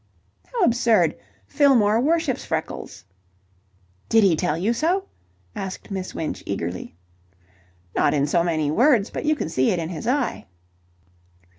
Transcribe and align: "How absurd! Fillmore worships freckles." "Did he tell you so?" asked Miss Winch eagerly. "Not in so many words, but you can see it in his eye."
"How 0.51 0.63
absurd! 0.63 1.15
Fillmore 1.45 1.99
worships 2.01 2.43
freckles." 2.43 3.05
"Did 4.09 4.23
he 4.23 4.35
tell 4.35 4.57
you 4.57 4.73
so?" 4.73 5.03
asked 5.55 5.91
Miss 5.91 6.15
Winch 6.15 6.41
eagerly. 6.47 6.95
"Not 7.95 8.15
in 8.15 8.25
so 8.25 8.43
many 8.43 8.71
words, 8.71 9.11
but 9.11 9.25
you 9.25 9.35
can 9.35 9.47
see 9.47 9.69
it 9.69 9.77
in 9.77 9.89
his 9.89 10.07
eye." 10.07 10.47